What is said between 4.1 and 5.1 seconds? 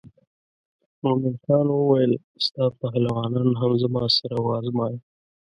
سره وازمایه.